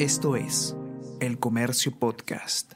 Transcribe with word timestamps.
Esto 0.00 0.34
es 0.34 0.74
El 1.20 1.38
Comercio 1.38 1.92
Podcast. 1.92 2.72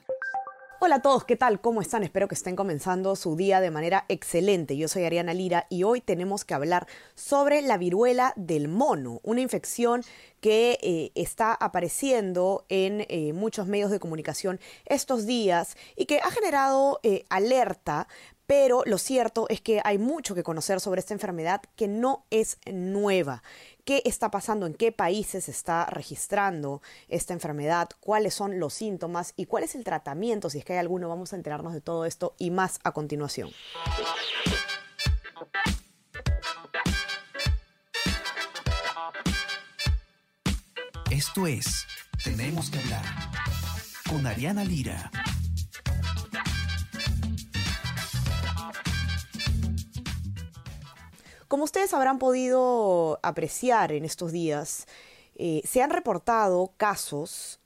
Hola 0.78 0.96
a 0.96 1.00
todos, 1.00 1.24
¿qué 1.24 1.36
tal? 1.36 1.58
¿Cómo 1.58 1.80
están? 1.80 2.02
Espero 2.02 2.28
que 2.28 2.34
estén 2.34 2.54
comenzando 2.54 3.16
su 3.16 3.34
día 3.34 3.62
de 3.62 3.70
manera 3.70 4.04
excelente. 4.10 4.76
Yo 4.76 4.88
soy 4.88 5.04
Ariana 5.04 5.32
Lira 5.32 5.66
y 5.70 5.84
hoy 5.84 6.02
tenemos 6.02 6.44
que 6.44 6.52
hablar 6.52 6.86
sobre 7.14 7.62
la 7.62 7.78
viruela 7.78 8.34
del 8.36 8.68
mono, 8.68 9.20
una 9.22 9.40
infección 9.40 10.02
que 10.42 10.78
eh, 10.82 11.12
está 11.14 11.54
apareciendo 11.54 12.66
en 12.68 13.06
eh, 13.08 13.32
muchos 13.32 13.68
medios 13.68 13.90
de 13.90 14.00
comunicación 14.00 14.60
estos 14.84 15.24
días 15.24 15.78
y 15.96 16.04
que 16.04 16.18
ha 16.18 16.30
generado 16.30 17.00
eh, 17.04 17.24
alerta 17.30 18.06
pero 18.46 18.82
lo 18.84 18.98
cierto 18.98 19.46
es 19.48 19.60
que 19.60 19.80
hay 19.84 19.98
mucho 19.98 20.34
que 20.34 20.42
conocer 20.42 20.80
sobre 20.80 21.00
esta 21.00 21.14
enfermedad 21.14 21.62
que 21.76 21.88
no 21.88 22.26
es 22.30 22.58
nueva. 22.70 23.42
¿Qué 23.84 24.00
está 24.06 24.30
pasando? 24.30 24.64
¿En 24.64 24.72
qué 24.72 24.92
países 24.92 25.44
se 25.44 25.50
está 25.50 25.84
registrando 25.84 26.80
esta 27.08 27.34
enfermedad? 27.34 27.90
¿Cuáles 28.00 28.32
son 28.32 28.58
los 28.58 28.72
síntomas? 28.72 29.34
¿Y 29.36 29.44
cuál 29.44 29.64
es 29.64 29.74
el 29.74 29.84
tratamiento? 29.84 30.48
Si 30.48 30.58
es 30.58 30.64
que 30.64 30.72
hay 30.72 30.78
alguno, 30.78 31.10
vamos 31.10 31.34
a 31.34 31.36
enterarnos 31.36 31.74
de 31.74 31.82
todo 31.82 32.06
esto 32.06 32.34
y 32.38 32.50
más 32.50 32.80
a 32.82 32.92
continuación. 32.92 33.50
Esto 41.10 41.46
es 41.46 41.86
Tenemos 42.24 42.70
que 42.70 42.78
hablar 42.78 43.04
con 44.08 44.26
Ariana 44.26 44.64
Lira. 44.64 45.10
Como 51.54 51.62
ustedes 51.62 51.94
habrán 51.94 52.18
podido 52.18 53.20
apreciar 53.22 53.92
en 53.92 54.04
estos 54.04 54.32
días, 54.32 54.88
eh, 55.36 55.62
se 55.64 55.82
han 55.82 55.90
reportado 55.90 56.72
casos 56.76 57.60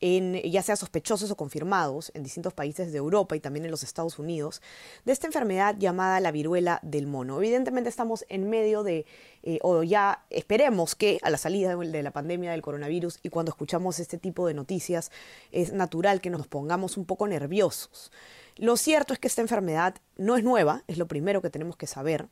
ya 0.00 0.62
sea 0.62 0.76
sospechosos 0.76 1.30
o 1.30 1.36
confirmados 1.36 2.10
en 2.14 2.22
distintos 2.22 2.52
países 2.52 2.92
de 2.92 2.98
Europa 2.98 3.36
y 3.36 3.40
también 3.40 3.64
en 3.64 3.70
los 3.70 3.82
Estados 3.82 4.18
Unidos, 4.18 4.60
de 5.04 5.12
esta 5.12 5.26
enfermedad 5.26 5.76
llamada 5.78 6.20
la 6.20 6.30
viruela 6.30 6.80
del 6.82 7.06
mono. 7.06 7.38
Evidentemente 7.38 7.88
estamos 7.88 8.24
en 8.28 8.48
medio 8.50 8.82
de, 8.82 9.06
eh, 9.42 9.58
o 9.62 9.82
ya 9.82 10.24
esperemos 10.30 10.94
que 10.94 11.18
a 11.22 11.30
la 11.30 11.38
salida 11.38 11.76
de 11.76 12.02
la 12.02 12.10
pandemia 12.12 12.52
del 12.52 12.62
coronavirus 12.62 13.18
y 13.22 13.28
cuando 13.28 13.50
escuchamos 13.50 13.98
este 13.98 14.18
tipo 14.18 14.46
de 14.46 14.54
noticias 14.54 15.10
es 15.52 15.72
natural 15.72 16.20
que 16.20 16.30
nos 16.30 16.46
pongamos 16.48 16.96
un 16.96 17.04
poco 17.04 17.26
nerviosos. 17.26 18.10
Lo 18.56 18.76
cierto 18.76 19.12
es 19.12 19.20
que 19.20 19.28
esta 19.28 19.42
enfermedad 19.42 19.94
no 20.16 20.36
es 20.36 20.42
nueva, 20.42 20.82
es 20.88 20.98
lo 20.98 21.06
primero 21.06 21.40
que 21.40 21.50
tenemos 21.50 21.76
que 21.76 21.86
saber 21.86 22.28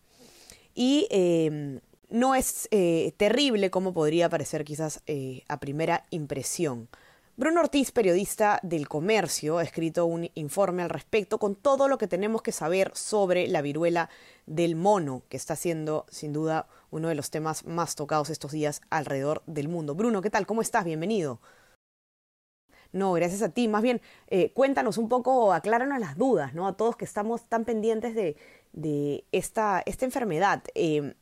y 0.77 1.08
em, 1.10 1.80
no 2.10 2.36
es 2.36 2.69
eh, 2.70 3.12
terrible 3.16 3.70
como 3.70 3.92
podría 3.92 4.28
parecer 4.28 4.64
quizás 4.64 5.02
eh, 5.06 5.42
a 5.48 5.58
primera 5.58 6.05
impresión. 6.10 6.88
Bruno 7.38 7.60
Ortiz, 7.60 7.91
periodista 7.91 8.60
del 8.62 8.88
comercio, 8.88 9.58
ha 9.58 9.62
escrito 9.62 10.06
un 10.06 10.30
informe 10.34 10.82
al 10.82 10.91
respecto 10.91 11.38
con 11.38 11.54
todo 11.54 11.88
lo 11.88 11.98
que 11.98 12.06
tenemos 12.06 12.41
que 12.41 12.52
saber 12.52 12.92
sobre 12.94 13.48
la 13.48 13.60
viruela 13.60 14.08
del 14.47 14.77
mono, 14.77 15.22
que 15.28 15.36
está 15.36 15.56
siendo 15.56 16.06
sin 16.08 16.32
duda 16.32 16.66
uno 16.91 17.08
de 17.08 17.14
los 17.14 17.30
temas 17.30 17.66
más 17.66 17.94
tocados 17.94 18.30
estos 18.30 18.52
días 18.52 18.80
alrededor 18.88 19.42
del 19.47 19.69
mundo. 19.69 19.94
Bruno, 19.94 20.22
¿qué 20.22 20.30
tal? 20.30 20.47
¿Cómo 20.47 20.62
estás? 20.62 20.84
Bienvenido. 20.84 21.41
No, 22.92 23.12
gracias 23.12 23.42
a 23.42 23.50
ti. 23.50 23.69
Más 23.69 23.82
bien, 23.82 24.00
eh, 24.28 24.52
cuéntanos 24.52 24.97
un 24.97 25.08
poco, 25.08 25.52
acláranos 25.52 25.98
las 25.98 26.16
dudas, 26.16 26.54
¿no? 26.54 26.66
A 26.66 26.77
todos 26.77 26.97
que 26.97 27.04
estamos 27.04 27.47
tan 27.47 27.66
pendientes 27.66 28.14
de, 28.14 28.36
de 28.77 29.24
esta, 29.32 29.82
esta 29.84 30.05
enfermedad. 30.05 30.62
Eh, 30.77 31.14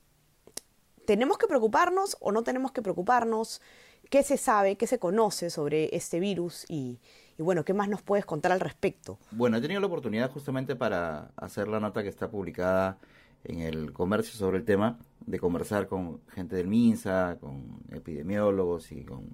¿Tenemos 1.07 1.39
que 1.39 1.47
preocuparnos 1.47 2.19
o 2.21 2.33
no 2.33 2.43
tenemos 2.43 2.73
que 2.73 2.83
preocuparnos? 2.83 3.63
¿Qué 4.11 4.23
se 4.23 4.37
sabe, 4.37 4.77
qué 4.77 4.87
se 4.87 4.99
conoce 4.99 5.49
sobre 5.49 5.95
este 5.97 6.21
virus? 6.21 6.67
Y, 6.69 6.99
bueno, 7.39 7.65
¿qué 7.65 7.73
más 7.73 7.89
nos 7.89 8.03
puedes 8.03 8.27
contar 8.27 8.53
al 8.53 8.61
respecto? 8.61 9.19
Bueno, 9.31 9.57
he 9.57 9.61
tenido 9.61 9.81
la 9.81 9.87
oportunidad 9.87 10.31
justamente 10.31 10.77
para 10.77 11.31
hacer 11.37 11.69
la 11.69 11.81
nota 11.81 12.03
que 12.03 12.09
está 12.09 12.31
publicada 12.31 12.99
en 13.45 13.61
el 13.61 13.93
comercio 13.93 14.35
sobre 14.35 14.59
el 14.59 14.65
tema, 14.65 14.99
de 15.27 15.39
conversar 15.39 15.87
con 15.87 16.21
gente 16.29 16.57
del 16.57 16.67
MINSA, 16.67 17.39
con 17.41 17.83
epidemiólogos 17.91 18.91
y 18.93 19.05
con 19.05 19.29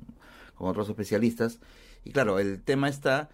otros 0.57 0.89
especialistas. 0.89 1.61
Y 2.05 2.13
claro, 2.13 2.39
el 2.39 2.63
tema 2.63 2.89
está 2.89 3.31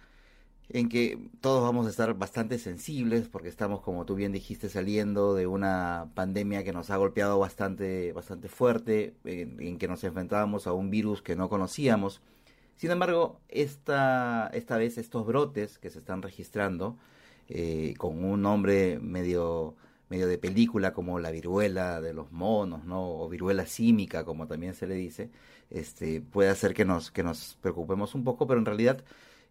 en 0.69 0.89
que 0.89 1.17
todos 1.41 1.63
vamos 1.63 1.87
a 1.87 1.89
estar 1.89 2.13
bastante 2.15 2.59
sensibles 2.59 3.29
porque 3.29 3.47
estamos, 3.49 3.81
como 3.81 4.05
tú 4.05 4.15
bien 4.15 4.33
dijiste, 4.33 4.69
saliendo 4.69 5.33
de 5.33 5.47
una 5.47 6.09
pandemia 6.13 6.63
que 6.63 6.73
nos 6.73 6.89
ha 6.89 6.97
golpeado 6.97 7.39
bastante, 7.39 8.11
bastante 8.13 8.49
fuerte, 8.49 9.15
en, 9.23 9.77
que 9.77 9.87
nos 9.87 10.03
enfrentábamos 10.03 10.67
a 10.67 10.73
un 10.73 10.89
virus 10.89 11.21
que 11.21 11.35
no 11.35 11.49
conocíamos. 11.49 12.21
Sin 12.75 12.91
embargo, 12.91 13.39
esta, 13.49 14.49
esta 14.53 14.77
vez 14.77 14.97
estos 14.97 15.25
brotes 15.25 15.77
que 15.79 15.89
se 15.89 15.99
están 15.99 16.21
registrando, 16.21 16.97
eh, 17.47 17.93
con 17.97 18.23
un 18.23 18.41
nombre 18.41 18.99
medio, 18.99 19.75
medio 20.09 20.27
de 20.27 20.37
película 20.37 20.93
como 20.93 21.17
la 21.19 21.31
viruela 21.31 22.01
de 22.01 22.13
los 22.13 22.31
monos, 22.31 22.83
¿no? 22.83 23.21
o 23.21 23.29
viruela 23.29 23.65
símica, 23.65 24.25
como 24.25 24.47
también 24.47 24.75
se 24.75 24.85
le 24.85 24.95
dice, 24.95 25.31
este, 25.69 26.21
puede 26.21 26.49
hacer 26.49 26.73
que 26.73 26.85
nos, 26.85 27.09
que 27.09 27.23
nos 27.23 27.57
preocupemos 27.61 28.15
un 28.15 28.25
poco, 28.25 28.47
pero 28.47 28.59
en 28.59 28.65
realidad 28.65 29.03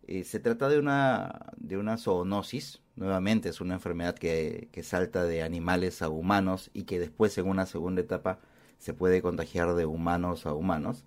eh, 0.06 0.24
se 0.24 0.40
trata 0.40 0.68
de 0.68 0.78
una, 0.78 1.52
de 1.56 1.76
una 1.76 1.98
zoonosis, 1.98 2.80
nuevamente 2.94 3.48
es 3.48 3.60
una 3.60 3.74
enfermedad 3.74 4.14
que, 4.14 4.68
que, 4.72 4.82
salta 4.82 5.24
de 5.24 5.42
animales 5.42 6.00
a 6.02 6.08
humanos 6.08 6.70
y 6.72 6.84
que 6.84 6.98
después 6.98 7.36
en 7.38 7.48
una 7.48 7.66
segunda 7.66 8.00
etapa 8.02 8.38
se 8.78 8.94
puede 8.94 9.20
contagiar 9.22 9.74
de 9.74 9.84
humanos 9.86 10.46
a 10.46 10.54
humanos, 10.54 11.04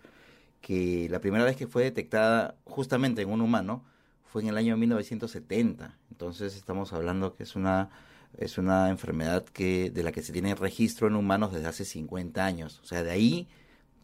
que 0.62 1.08
la 1.10 1.22
primera 1.22 1.46
vez 1.46 1.56
que 1.56 1.68
fue 1.68 1.84
detectada 1.84 2.56
justamente 2.66 3.22
en 3.22 3.30
un 3.30 3.42
humano 3.42 3.86
fue 4.26 4.42
en 4.42 4.50
el 4.50 4.58
año 4.58 4.78
1970, 4.78 5.98
entonces 6.12 6.56
estamos 6.56 6.94
hablando 6.94 7.36
que 7.36 7.44
es 7.44 7.56
una, 7.56 7.90
es 8.38 8.58
una 8.58 8.90
enfermedad 8.90 9.46
que, 9.46 9.90
de 9.92 10.04
la 10.04 10.12
que 10.12 10.22
se 10.22 10.34
tiene 10.34 10.56
registro 10.56 11.08
en 11.08 11.16
humanos 11.16 11.54
desde 11.54 11.68
hace 11.68 11.86
50 11.86 12.46
años, 12.46 12.80
o 12.84 12.86
sea, 12.86 13.04
de 13.04 13.12
ahí 13.12 13.48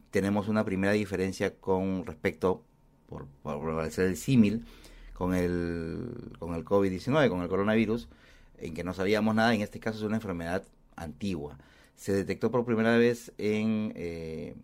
tenemos 0.09 0.47
una 0.47 0.63
primera 0.63 0.94
diferencia 0.94 1.56
con 1.57 2.06
respecto, 2.06 2.63
por, 3.08 3.28
por 3.44 3.80
hacer 3.82 4.08
el 4.08 4.18
símil, 4.18 4.66
con 5.14 5.34
el, 5.34 6.34
con 6.40 6.56
el 6.56 6.66
COVID-19, 6.66 7.30
con 7.30 7.42
el 7.42 7.48
coronavirus, 7.48 8.10
en 8.58 8.74
que 8.74 8.84
no 8.84 8.94
sabíamos 8.94 9.36
nada, 9.36 9.54
en 9.54 9.62
este 9.62 9.80
caso 9.80 9.98
es 9.98 10.04
una 10.04 10.18
enfermedad 10.18 10.64
antigua. 10.96 11.58
Se 11.96 12.14
detectó 12.14 12.52
por 12.52 12.66
primera 12.66 12.98
vez 12.98 13.32
en, 13.38 13.94
eh, 13.96 14.56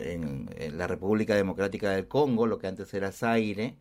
en, 0.00 0.48
la 0.76 0.86
República 0.86 1.34
Democrática 1.34 1.90
del 1.90 2.08
Congo, 2.08 2.46
lo 2.46 2.58
que 2.58 2.66
antes 2.66 2.92
era 2.94 3.12
Zaire, 3.12 3.76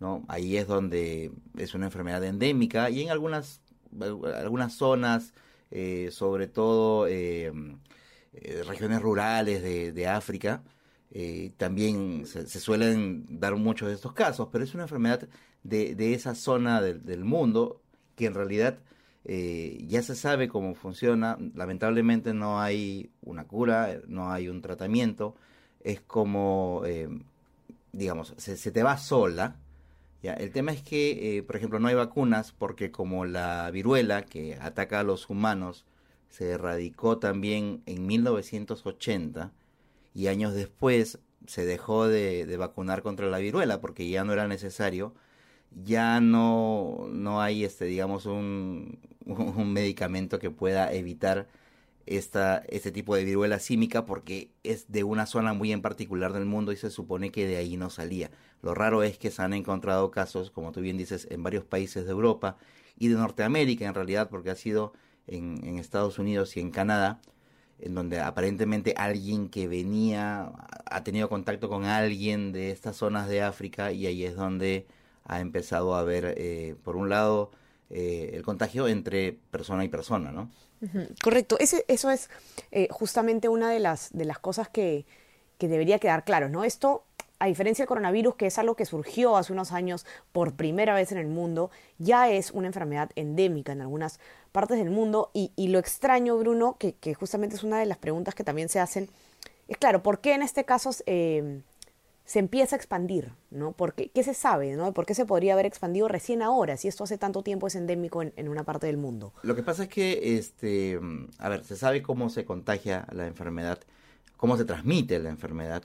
¿no? 0.00 0.24
Ahí 0.28 0.56
es 0.56 0.66
donde 0.66 1.32
es 1.56 1.74
una 1.74 1.86
enfermedad 1.86 2.24
endémica 2.24 2.90
y 2.90 3.02
en 3.02 3.10
algunas, 3.10 3.60
algunas 4.00 4.74
zonas, 4.74 5.32
eh, 5.70 6.10
sobre 6.12 6.46
todo 6.46 7.06
eh, 7.08 7.52
regiones 8.66 9.02
rurales 9.02 9.62
de, 9.62 9.92
de 9.92 10.06
África, 10.06 10.62
eh, 11.18 11.52
también 11.56 12.26
se, 12.26 12.46
suelen 12.46 13.24
dar 13.40 13.56
muchos 13.56 13.88
de 13.88 13.94
estos 13.94 14.12
casos, 14.12 14.48
pero 14.52 14.64
es 14.64 14.74
una 14.74 14.82
enfermedad 14.82 15.26
de, 15.62 15.94
de 15.94 16.12
esa 16.12 16.34
zona 16.34 16.82
del, 16.82 17.24
mundo 17.24 17.80
que 18.16 18.26
en 18.26 18.34
realidad 18.34 18.80
eh, 19.24 19.82
ya 19.88 20.02
se 20.02 20.14
sabe 20.14 20.46
cómo 20.46 20.74
funciona. 20.74 21.38
Lamentablemente 21.54 22.34
no 22.34 22.60
hay 22.60 23.12
una 23.22 23.44
cura, 23.44 23.98
no 24.08 24.30
hay 24.30 24.48
un 24.50 24.60
tratamiento. 24.60 25.34
Es 25.80 26.02
como, 26.02 26.82
eh, 26.84 27.08
digamos, 27.92 28.34
se, 28.36 28.58
se, 28.58 28.70
te 28.70 28.82
va 28.82 28.98
sola. 28.98 29.56
¿ya? 30.22 30.34
El 30.34 30.50
tema 30.52 30.72
es 30.72 30.82
que, 30.82 31.42
por 31.46 31.56
ejemplo, 31.56 31.78
no 31.78 31.88
hay 31.88 31.94
vacunas 31.94 32.52
porque 32.52 32.90
como 32.90 33.24
la 33.24 33.70
viruela 33.70 34.26
que 34.26 34.58
ataca 34.60 35.00
a 35.00 35.02
los 35.02 35.30
humanos 35.30 35.86
se 36.28 36.50
erradicó 36.50 37.16
también 37.16 37.82
en 37.86 38.06
1980, 38.06 39.50
y 40.16 40.28
años 40.28 40.54
después 40.54 41.18
se 41.46 41.66
dejó 41.66 42.08
de, 42.08 42.56
vacunar 42.56 43.02
contra 43.02 43.26
la 43.26 43.38
viruela 43.38 43.82
porque 43.82 44.08
ya 44.08 44.24
no 44.24 44.32
era 44.32 44.48
necesario, 44.48 45.14
ya 45.84 46.20
no, 46.20 47.06
no 47.10 47.42
hay 47.42 47.64
este, 47.64 47.84
digamos, 47.84 48.24
un, 48.24 48.98
un 49.26 49.72
medicamento 49.74 50.38
que 50.38 50.50
pueda 50.50 50.90
evitar 50.92 51.48
esta, 52.06 52.64
este 52.68 52.92
tipo 52.92 53.14
de 53.14 53.24
viruela 53.24 53.58
símica 53.58 54.06
porque 54.06 54.50
es 54.62 54.90
de 54.90 55.04
una 55.04 55.26
zona 55.26 55.52
muy 55.52 55.70
en 55.70 55.82
particular 55.82 56.32
del 56.32 56.46
mundo 56.46 56.72
y 56.72 56.76
se 56.76 56.90
supone 56.90 57.30
que 57.30 57.46
de 57.46 57.58
ahí 57.58 57.76
no 57.76 57.90
salía. 57.90 58.30
Lo 58.62 58.74
raro 58.74 59.02
es 59.02 59.18
que 59.18 59.30
se 59.30 59.42
han 59.42 59.52
encontrado 59.52 60.10
casos, 60.10 60.50
como 60.50 60.72
tú 60.72 60.80
bien 60.80 60.96
dices, 60.96 61.28
en 61.30 61.42
varios 61.42 61.64
países 61.64 62.06
de 62.06 62.12
Europa 62.12 62.56
y 62.98 63.08
de 63.08 63.16
Norteamérica 63.16 63.84
en 63.84 63.94
realidad, 63.94 64.30
porque 64.30 64.50
ha 64.50 64.56
sido 64.56 64.94
en, 65.26 65.60
en 65.62 65.78
Estados 65.78 66.18
Unidos 66.18 66.56
y 66.56 66.60
en 66.60 66.70
Canadá, 66.70 67.20
en 67.78 67.94
donde 67.94 68.20
aparentemente 68.20 68.94
alguien 68.96 69.48
que 69.48 69.68
venía 69.68 70.52
ha 70.86 71.04
tenido 71.04 71.28
contacto 71.28 71.68
con 71.68 71.84
alguien 71.84 72.52
de 72.52 72.70
estas 72.70 72.96
zonas 72.96 73.28
de 73.28 73.42
África 73.42 73.92
y 73.92 74.06
ahí 74.06 74.24
es 74.24 74.36
donde 74.36 74.86
ha 75.24 75.40
empezado 75.40 75.94
a 75.94 76.00
haber, 76.00 76.34
eh, 76.38 76.76
por 76.84 76.96
un 76.96 77.08
lado, 77.08 77.50
eh, 77.90 78.30
el 78.34 78.42
contagio 78.42 78.88
entre 78.88 79.38
persona 79.50 79.84
y 79.84 79.88
persona, 79.88 80.32
¿no? 80.32 80.50
Correcto, 81.22 81.56
Ese, 81.58 81.84
eso 81.88 82.10
es 82.10 82.28
eh, 82.70 82.88
justamente 82.90 83.48
una 83.48 83.70
de 83.70 83.80
las, 83.80 84.12
de 84.12 84.24
las 84.24 84.38
cosas 84.38 84.68
que, 84.68 85.06
que 85.58 85.68
debería 85.68 85.98
quedar 85.98 86.24
claro, 86.24 86.48
¿no? 86.48 86.64
Esto 86.64 87.05
a 87.38 87.46
diferencia 87.46 87.82
del 87.82 87.88
coronavirus, 87.88 88.36
que 88.36 88.46
es 88.46 88.58
algo 88.58 88.76
que 88.76 88.86
surgió 88.86 89.36
hace 89.36 89.52
unos 89.52 89.72
años 89.72 90.06
por 90.32 90.54
primera 90.54 90.94
vez 90.94 91.12
en 91.12 91.18
el 91.18 91.26
mundo, 91.26 91.70
ya 91.98 92.30
es 92.30 92.50
una 92.50 92.66
enfermedad 92.66 93.10
endémica 93.14 93.72
en 93.72 93.82
algunas 93.82 94.20
partes 94.52 94.78
del 94.78 94.90
mundo. 94.90 95.30
Y, 95.34 95.68
lo 95.68 95.78
extraño, 95.78 96.36
Bruno, 96.38 96.76
que, 96.78 97.14
justamente 97.14 97.56
es 97.56 97.64
una 97.64 97.78
de 97.78 97.86
las 97.86 97.98
preguntas 97.98 98.34
que 98.34 98.44
también 98.44 98.68
se 98.68 98.80
hacen, 98.80 99.08
es 99.68 99.76
claro, 99.76 100.02
¿por 100.02 100.20
qué 100.20 100.34
en 100.34 100.42
este 100.42 100.64
caso 100.64 100.90
eh, 101.06 101.60
se 102.24 102.38
empieza 102.38 102.76
a 102.76 102.78
expandir? 102.78 103.32
¿no? 103.50 103.72
¿Por 103.72 103.94
qué, 103.94 104.10
se 104.22 104.32
sabe? 104.32 104.74
¿no? 104.76 104.92
¿Por 104.92 105.04
qué 105.04 105.14
se 105.14 105.26
podría 105.26 105.52
haber 105.52 105.66
expandido 105.66 106.08
recién 106.08 106.40
ahora, 106.40 106.76
si 106.76 106.88
esto 106.88 107.04
hace 107.04 107.18
tanto 107.18 107.42
tiempo 107.42 107.66
es 107.66 107.74
endémico 107.74 108.22
en, 108.22 108.32
en 108.36 108.48
una 108.48 108.64
parte 108.64 108.86
del 108.86 108.96
mundo? 108.96 109.32
Lo 109.42 109.54
que 109.54 109.62
pasa 109.62 109.82
es 109.82 109.88
que, 109.88 110.38
este, 110.38 110.98
a 111.38 111.48
ver, 111.48 111.64
se 111.64 111.76
sabe 111.76 112.02
cómo 112.02 112.30
se 112.30 112.44
contagia 112.44 113.06
la 113.12 113.26
enfermedad, 113.26 113.80
cómo 114.36 114.56
se 114.56 114.64
transmite 114.64 115.18
la 115.18 115.28
enfermedad 115.28 115.82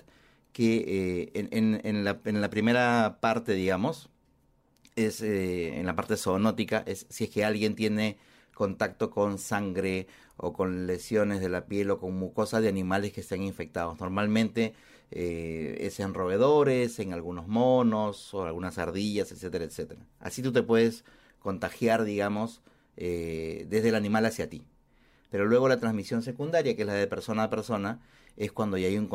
que 0.53 1.31
eh, 1.33 1.47
en, 1.51 2.03
la, 2.03 2.49
primera 2.49 3.17
parte, 3.21 3.53
digamos, 3.53 4.09
es 4.95 5.21
eh, 5.21 5.79
en 5.79 5.85
la 5.85 5.95
parte 5.95 6.17
zoonótica, 6.17 6.83
es 6.85 7.07
si 7.09 7.25
es 7.25 7.29
que 7.29 7.45
alguien 7.45 7.75
tiene 7.75 8.17
contacto 8.53 9.09
con 9.09 9.37
sangre 9.37 10.07
o 10.37 10.53
con 10.53 10.87
lesiones 10.87 11.39
de 11.39 11.49
la 11.49 11.65
piel 11.65 11.91
o 11.91 11.99
con 11.99 12.17
mucosa 12.17 12.61
de 12.61 12.69
animales 12.69 13.13
que 13.13 13.21
estén 13.21 13.43
infectados. 13.43 13.99
Normalmente 13.99 14.73
eh, 15.11 15.77
es 15.81 15.99
en 15.99 16.13
roedores, 16.13 16.99
en 16.99 17.13
algunos 17.13 17.47
monos 17.47 18.33
o 18.33 18.43
algunas 18.45 18.77
ardillas, 18.77 19.31
etcétera, 19.31 19.65
etcétera. 19.65 20.01
Así 20.19 20.41
tú 20.41 20.51
te 20.51 20.63
puedes 20.63 21.05
contagiar, 21.39 22.03
digamos, 22.03 22.61
desde 22.95 23.89
el 23.89 23.95
animal 23.95 24.25
hacia 24.27 24.47
ti. 24.47 24.63
Pero 25.31 25.45
luego 25.45 25.67
la 25.67 25.79
transmisión 25.79 26.21
secundaria, 26.21 26.75
que 26.75 26.81
es 26.81 26.87
la 26.87 26.93
de 26.93 27.07
persona 27.07 27.43
a 27.43 27.49
persona, 27.49 27.99
es 28.37 28.51
cuando 28.51 28.77
ya 28.77 28.87
hay 28.87 28.97
un, 28.97 29.09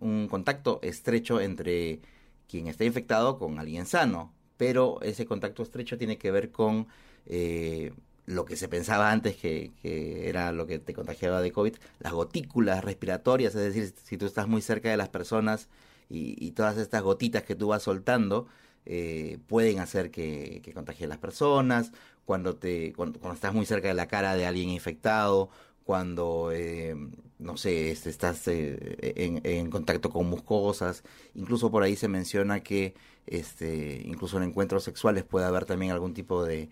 un 0.00 0.28
contacto 0.28 0.80
estrecho 0.82 1.40
entre 1.40 2.00
quien 2.48 2.66
está 2.66 2.84
infectado 2.84 3.38
con 3.38 3.58
alguien 3.58 3.86
sano. 3.86 4.32
Pero 4.56 5.00
ese 5.02 5.24
contacto 5.26 5.62
estrecho 5.62 5.96
tiene 5.96 6.18
que 6.18 6.30
ver 6.30 6.50
con 6.50 6.86
eh, 7.26 7.92
lo 8.26 8.44
que 8.44 8.56
se 8.56 8.68
pensaba 8.68 9.10
antes 9.10 9.36
que, 9.36 9.72
era 9.82 10.52
lo 10.52 10.66
que 10.66 10.78
te 10.78 10.94
contagiaba 10.94 11.40
de 11.40 11.52
COVID, 11.52 11.74
las 11.98 12.12
gotículas 12.12 12.84
respiratorias, 12.84 13.54
es 13.54 13.74
decir, 13.74 13.94
si 14.04 14.16
tú 14.16 14.26
estás 14.26 14.46
muy 14.48 14.62
cerca 14.62 14.90
de 14.90 14.96
las 14.96 15.08
personas 15.08 15.68
y, 16.08 16.50
todas 16.52 16.76
estas 16.76 17.02
gotitas 17.02 17.44
que 17.44 17.54
tú 17.54 17.68
vas 17.68 17.82
soltando, 17.82 18.46
eh, 18.86 19.38
pueden 19.46 19.78
hacer 19.78 20.10
que, 20.10 20.60
que 20.62 20.72
a 21.04 21.08
las 21.08 21.18
personas, 21.18 21.92
cuando, 22.24 22.56
te, 22.56 22.92
cuando, 22.94 23.18
estás 23.32 23.54
muy 23.54 23.66
cerca 23.66 23.88
de 23.88 23.94
la 23.94 24.08
cara 24.08 24.34
de 24.36 24.46
alguien 24.46 24.70
infectado, 24.70 25.50
cuando, 25.84 26.50
eh, 26.52 26.94
no 27.40 27.56
sé, 27.56 27.90
este, 27.90 28.10
estás 28.10 28.46
eh, 28.48 29.40
en, 29.44 29.70
contacto 29.70 30.10
con 30.10 30.28
muscosas. 30.28 31.02
Incluso 31.34 31.70
por 31.70 31.82
ahí 31.82 31.96
se 31.96 32.08
menciona 32.08 32.60
que 32.62 32.94
este, 33.26 34.02
incluso 34.04 34.36
en 34.36 34.44
encuentros 34.44 34.84
sexuales 34.84 35.24
puede 35.24 35.46
haber 35.46 35.64
también 35.64 35.92
algún 35.92 36.14
tipo 36.14 36.44
de, 36.44 36.68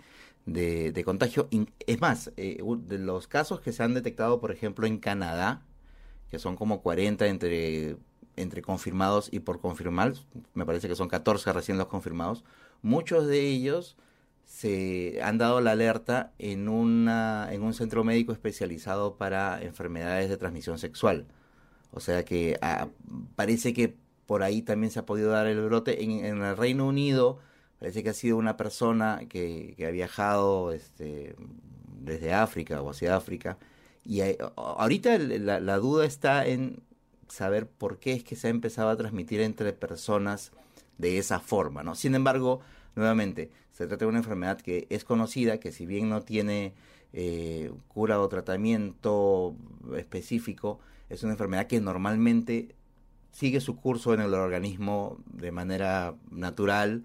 de, 0.47 1.05
contagio. 1.05 1.49
Es 1.87 2.01
más, 2.01 2.33
eh, 2.37 2.63
de 2.87 2.99
los 2.99 3.27
casos 3.29 3.61
que 3.61 3.73
se 3.73 3.83
han 3.83 3.95
detectado, 3.95 4.41
por 4.41 4.53
ejemplo, 4.53 4.87
en 4.87 4.99
Canadá, 4.99 5.63
que 6.31 6.39
son 6.39 6.57
como 6.57 6.83
40 6.83 7.27
entre, 7.27 7.97
entre 8.37 8.63
confirmados 8.63 9.29
y 9.33 9.41
por 9.41 9.61
confirmar, 9.61 10.15
me 10.55 10.67
parece 10.67 10.89
que 10.89 10.97
son 10.97 11.09
14 11.09 11.53
recién 11.53 11.79
los 11.79 11.89
confirmados, 11.89 12.45
muchos 12.83 13.27
de 13.27 13.41
ellos 13.41 13.97
se 14.49 15.21
han 15.23 15.37
dado 15.37 15.61
la 15.61 15.73
alerta 15.73 16.33
en, 16.39 16.71
una, 16.71 17.49
en 17.53 17.63
un 17.63 17.75
centro 17.75 18.03
médico 18.03 18.33
especializado 18.33 19.17
para 19.17 19.63
enfermedades 19.63 20.31
de 20.31 20.39
transmisión 20.39 20.79
sexual. 20.79 21.27
O 21.93 22.01
sea 22.01 22.25
que 22.25 22.59
ah, 22.63 22.89
parece 23.37 23.75
que 23.75 23.95
por 24.27 24.43
ahí 24.43 24.63
también 24.63 24.91
se 24.91 25.01
ha 25.01 25.07
podido 25.07 25.31
dar 25.31 25.47
el 25.47 25.61
brote. 25.61 26.03
En, 26.03 26.43
el 26.43 26.57
Reino 26.57 26.87
Unido 26.87 27.39
parece 27.79 28.03
que 28.03 28.09
ha 28.09 28.15
sido 28.15 28.39
una 28.39 28.57
persona 28.57 29.21
que, 29.29 29.75
que 29.77 29.87
ha 29.87 29.91
viajado 29.91 30.73
este, 30.73 31.37
desde 32.01 32.33
África 32.33 32.81
o 32.81 32.91
hacia 32.91 33.17
África. 33.17 33.59
Y 34.03 34.23
ahorita 34.57 35.19
la, 35.19 35.61
la 35.61 35.77
duda 35.77 36.07
está 36.07 36.47
en 36.47 36.83
saber 37.29 37.67
por 37.67 37.99
qué 37.99 38.15
es 38.15 38.25
que 38.25 38.35
se 38.35 38.47
ha 38.47 38.51
empezado 38.51 38.89
a 38.89 38.97
transmitir 38.97 39.43
entre 39.43 39.75
personas 39.75 40.53
de 40.97 41.19
esa 41.19 41.39
forma, 41.39 41.83
¿no? 41.83 41.95
Sin 41.95 42.15
embargo, 42.15 42.61
nuevamente, 42.97 43.51
se 43.79 43.87
trata 43.87 44.07
de 44.07 44.09
una 44.09 44.19
enfermedad 44.19 44.61
que 44.61 44.89
es 44.91 45.05
conocida, 45.05 45.61
que 45.61 45.71
si 45.71 45.87
bien 45.87 46.09
no 46.09 46.23
tiene 46.23 46.75
eh, 47.13 47.71
cura 47.87 48.21
o 48.21 48.29
tratamiento 48.29 49.55
específico, 49.97 50.81
es 51.09 51.23
una 51.23 51.35
enfermedad 51.35 51.69
que 51.69 51.81
normalmente 51.81 52.75
sigue 53.31 53.61
su 53.61 53.77
curso 53.77 54.15
en 54.15 54.21
el 54.21 54.35
organismo 54.35 55.19
de 55.27 55.53
manera 55.53 56.17
natural, 56.29 57.05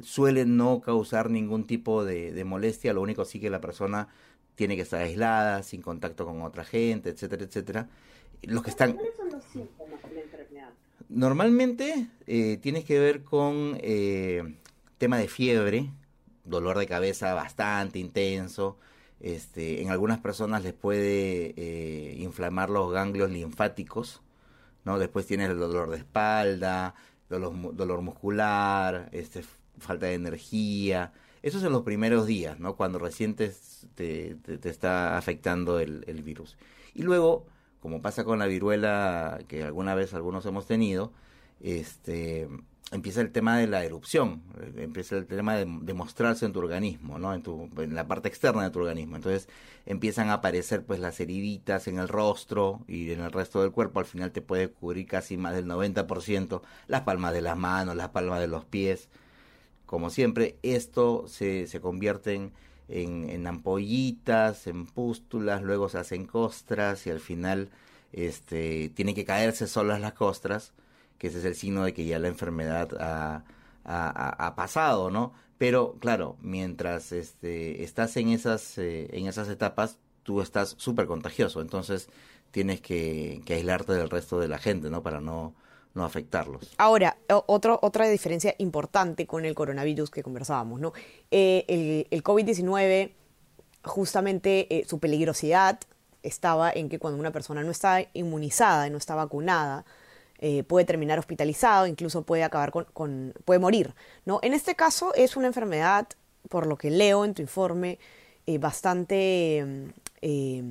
suele 0.00 0.44
no 0.44 0.80
causar 0.80 1.28
ningún 1.28 1.66
tipo 1.66 2.04
de, 2.04 2.44
molestia, 2.44 2.92
lo 2.92 3.02
único 3.02 3.24
sí 3.24 3.40
que 3.40 3.50
la 3.50 3.60
persona 3.60 4.06
tiene 4.54 4.76
que 4.76 4.82
estar 4.82 5.02
aislada, 5.02 5.64
sin 5.64 5.82
contacto 5.82 6.24
con 6.24 6.42
otra 6.42 6.62
gente, 6.62 7.10
etcétera, 7.10 7.42
etcétera. 7.42 7.88
Los 8.42 8.62
que 8.62 8.70
están... 8.70 8.92
¿Cuáles 8.92 9.16
son 9.16 9.28
los 9.28 9.42
síntomas 9.46 10.00
de 10.08 10.14
la 10.14 10.20
enfermedad? 10.20 10.70
Normalmente 11.08 12.06
eh, 12.28 12.58
tiene 12.58 12.84
que 12.84 13.00
ver 13.00 13.24
con 13.24 13.76
eh, 13.80 14.54
tema 14.98 15.18
de 15.18 15.26
fiebre, 15.26 15.90
dolor 16.44 16.78
de 16.78 16.86
cabeza 16.86 17.34
bastante 17.34 17.98
intenso. 17.98 18.78
Este, 19.20 19.82
en 19.82 19.90
algunas 19.90 20.18
personas 20.18 20.64
les 20.64 20.72
puede 20.72 21.54
eh, 21.56 22.16
inflamar 22.18 22.70
los 22.70 22.92
ganglios 22.92 23.30
linfáticos, 23.30 24.22
¿no? 24.84 24.98
Después 24.98 25.26
tienes 25.26 25.50
el 25.50 25.58
dolor 25.58 25.90
de 25.90 25.98
espalda, 25.98 26.94
dolor, 27.28 27.76
dolor 27.76 28.02
muscular, 28.02 29.08
este, 29.12 29.44
falta 29.78 30.06
de 30.06 30.14
energía. 30.14 31.12
Eso 31.42 31.58
es 31.58 31.64
en 31.64 31.72
los 31.72 31.82
primeros 31.82 32.26
días, 32.26 32.58
¿no? 32.58 32.76
Cuando 32.76 32.98
recién 32.98 33.34
te, 33.34 33.52
te, 33.94 34.36
está 34.68 35.16
afectando 35.16 35.78
el, 35.78 36.04
el, 36.06 36.22
virus. 36.22 36.56
Y 36.94 37.02
luego, 37.02 37.46
como 37.80 38.02
pasa 38.02 38.24
con 38.24 38.38
la 38.38 38.46
viruela 38.46 39.40
que 39.48 39.62
alguna 39.62 39.94
vez 39.94 40.14
algunos 40.14 40.46
hemos 40.46 40.66
tenido, 40.66 41.12
este, 41.60 42.48
empieza 42.92 43.22
el 43.22 43.32
tema 43.32 43.56
de 43.58 43.66
la 43.66 43.84
erupción, 43.84 44.42
eh, 44.60 44.84
empieza 44.84 45.16
el 45.16 45.26
tema 45.26 45.56
de, 45.56 45.66
mostrarse 45.94 46.44
en 46.46 46.52
tu 46.52 46.60
organismo, 46.60 47.18
¿no? 47.18 47.34
En, 47.34 47.42
tu, 47.42 47.68
en 47.78 47.94
la 47.94 48.06
parte 48.06 48.28
externa 48.28 48.62
de 48.64 48.70
tu 48.70 48.80
organismo. 48.80 49.16
Entonces 49.16 49.48
empiezan 49.86 50.28
a 50.30 50.34
aparecer 50.34 50.84
pues 50.84 51.00
las 51.00 51.18
heriditas 51.20 51.88
en 51.88 51.98
el 51.98 52.08
rostro 52.08 52.80
y 52.86 53.10
en 53.10 53.20
el 53.20 53.32
resto 53.32 53.62
del 53.62 53.72
cuerpo. 53.72 54.00
Al 54.00 54.06
final 54.06 54.30
te 54.30 54.42
puede 54.42 54.68
cubrir 54.68 55.06
casi 55.06 55.36
más 55.36 55.54
del 55.54 55.66
90%, 55.66 56.62
las 56.86 57.00
palmas 57.02 57.32
de 57.32 57.42
las 57.42 57.56
manos, 57.56 57.96
las 57.96 58.10
palmas 58.10 58.40
de 58.40 58.48
los 58.48 58.64
pies. 58.64 59.08
Como 59.86 60.10
siempre, 60.10 60.58
esto 60.62 61.24
se, 61.28 61.66
se 61.66 61.80
convierte 61.80 62.34
en, 62.34 62.52
en, 62.88 63.46
ampollitas, 63.46 64.66
en 64.66 64.86
pústulas, 64.86 65.62
luego 65.62 65.88
se 65.88 65.98
hacen 65.98 66.26
costras 66.26 67.06
y 67.06 67.10
al 67.10 67.20
final 67.20 67.70
este, 68.12 68.90
tienen 68.90 69.14
que 69.14 69.24
caerse 69.24 69.66
solas 69.66 70.00
las 70.00 70.12
costras 70.14 70.72
que 71.22 71.28
ese 71.28 71.38
es 71.38 71.44
el 71.44 71.54
signo 71.54 71.84
de 71.84 71.94
que 71.94 72.04
ya 72.04 72.18
la 72.18 72.26
enfermedad 72.26 72.88
ha, 73.84 74.54
pasado, 74.56 75.08
¿no? 75.08 75.32
Pero 75.56 75.94
claro, 76.00 76.36
mientras 76.40 77.12
este, 77.12 77.84
estás 77.84 78.16
en 78.16 78.30
esas, 78.30 78.76
eh, 78.78 79.08
en 79.12 79.28
esas 79.28 79.48
etapas, 79.48 79.98
tú 80.24 80.40
estás 80.40 80.74
súper 80.78 81.06
contagioso, 81.06 81.60
entonces 81.60 82.08
tienes 82.50 82.80
que, 82.80 83.40
aislarte 83.48 83.92
del 83.92 84.10
resto 84.10 84.40
de 84.40 84.48
la 84.48 84.58
gente, 84.58 84.90
¿no? 84.90 85.04
Para 85.04 85.20
no, 85.20 85.54
no 85.94 86.04
afectarlos. 86.04 86.74
Ahora, 86.78 87.16
otro, 87.28 87.78
otra 87.82 88.08
diferencia 88.08 88.56
importante 88.58 89.28
con 89.28 89.44
el 89.44 89.54
coronavirus 89.54 90.10
que 90.10 90.24
conversábamos, 90.24 90.80
¿no? 90.80 90.92
Eh, 91.30 91.64
el, 91.68 92.08
el 92.10 92.24
COVID-19, 92.24 93.12
justamente 93.84 94.66
eh, 94.76 94.84
su 94.88 94.98
peligrosidad 94.98 95.78
estaba 96.24 96.72
en 96.72 96.88
que 96.88 96.98
cuando 96.98 97.20
una 97.20 97.30
persona 97.30 97.62
no 97.62 97.70
está 97.70 98.08
inmunizada, 98.12 98.90
no 98.90 98.98
está 98.98 99.14
vacunada, 99.14 99.84
eh, 100.44 100.64
puede 100.64 100.84
terminar 100.84 101.20
hospitalizado, 101.20 101.86
incluso 101.86 102.22
puede 102.22 102.42
acabar 102.42 102.72
con, 102.72 103.32
puede 103.44 103.60
morir. 103.60 103.94
¿no? 104.24 104.40
En 104.42 104.54
este 104.54 104.74
caso 104.74 105.14
es 105.14 105.36
una 105.36 105.46
enfermedad, 105.46 106.08
por 106.48 106.66
lo 106.66 106.76
que 106.76 106.90
leo 106.90 107.24
en 107.24 107.32
tu 107.32 107.42
informe, 107.42 108.00
eh, 108.46 108.58
bastante 108.58 109.64
mm, 109.64 109.88
eh, 110.20 110.64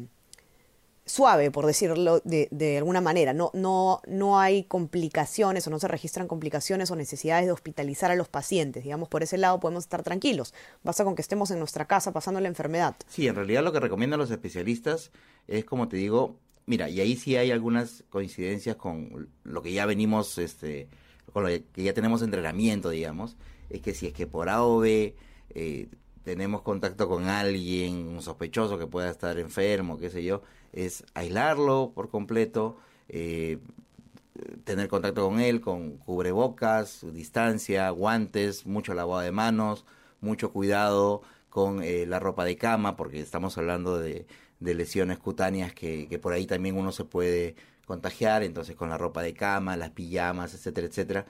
suave, 1.05 1.51
por 1.51 1.65
decirlo 1.65 2.19
de, 2.25 2.77
alguna 2.77 2.99
manera. 2.99 3.31
No, 3.31 3.49
no, 3.53 4.01
no 4.07 4.41
hay 4.41 4.65
complicaciones 4.65 5.65
o 5.67 5.69
no 5.69 5.79
se 5.79 5.87
registran 5.87 6.27
complicaciones 6.27 6.91
o 6.91 6.97
necesidades 6.97 7.45
de 7.45 7.53
hospitalizar 7.53 8.11
a 8.11 8.15
los 8.15 8.27
pacientes. 8.27 8.83
Digamos, 8.83 9.07
por 9.07 9.23
ese 9.23 9.37
lado 9.37 9.61
podemos 9.61 9.85
estar 9.85 10.03
tranquilos. 10.03 10.53
Basta 10.83 11.05
con 11.05 11.15
que 11.15 11.21
estemos 11.21 11.49
en 11.49 11.59
nuestra 11.59 11.85
casa 11.85 12.11
pasando 12.11 12.41
la 12.41 12.49
enfermedad. 12.49 12.97
Sí, 13.07 13.25
en 13.25 13.35
realidad 13.35 13.63
lo 13.63 13.71
que 13.71 13.79
recomiendan 13.79 14.19
los 14.19 14.31
especialistas 14.31 15.11
es, 15.47 15.63
como 15.63 15.87
te 15.87 15.95
digo, 15.95 16.35
Mira, 16.65 16.89
y 16.89 17.01
ahí 17.01 17.15
sí 17.15 17.35
hay 17.35 17.51
algunas 17.51 18.03
coincidencias 18.09 18.75
con 18.75 19.29
lo 19.43 19.61
que 19.61 19.73
ya 19.73 19.85
venimos, 19.85 20.37
este, 20.37 20.87
con 21.33 21.43
lo 21.43 21.49
que 21.49 21.83
ya 21.83 21.93
tenemos 21.93 22.21
entrenamiento, 22.21 22.89
digamos, 22.89 23.35
es 23.69 23.81
que 23.81 23.93
si 23.93 24.07
es 24.07 24.13
que 24.13 24.27
por 24.27 24.49
A 24.49 24.63
o 24.63 24.79
B 24.79 25.15
eh, 25.49 25.89
tenemos 26.23 26.61
contacto 26.61 27.07
con 27.07 27.25
alguien, 27.27 28.07
un 28.07 28.21
sospechoso 28.21 28.77
que 28.77 28.87
pueda 28.87 29.09
estar 29.09 29.37
enfermo, 29.39 29.97
qué 29.97 30.09
sé 30.09 30.23
yo, 30.23 30.43
es 30.71 31.03
aislarlo 31.13 31.91
por 31.95 32.09
completo, 32.09 32.77
eh, 33.09 33.59
tener 34.63 34.87
contacto 34.87 35.27
con 35.27 35.39
él 35.39 35.61
con 35.61 35.97
cubrebocas, 35.97 37.05
distancia, 37.13 37.89
guantes, 37.89 38.65
mucho 38.65 38.93
lavado 38.93 39.21
de 39.21 39.31
manos, 39.31 39.85
mucho 40.21 40.51
cuidado 40.51 41.21
con 41.49 41.83
eh, 41.83 42.05
la 42.05 42.19
ropa 42.19 42.45
de 42.45 42.55
cama, 42.57 42.95
porque 42.95 43.19
estamos 43.19 43.57
hablando 43.57 43.99
de, 43.99 44.25
de 44.61 44.73
lesiones 44.73 45.19
cutáneas 45.19 45.73
que, 45.73 46.07
que, 46.07 46.17
por 46.19 46.31
ahí 46.31 46.45
también 46.45 46.77
uno 46.77 46.93
se 46.93 47.03
puede 47.03 47.55
contagiar, 47.85 48.43
entonces 48.43 48.75
con 48.75 48.89
la 48.89 48.97
ropa 48.97 49.21
de 49.21 49.33
cama, 49.33 49.75
las 49.75 49.89
pijamas, 49.89 50.53
etcétera, 50.53 50.87
etcétera. 50.87 51.25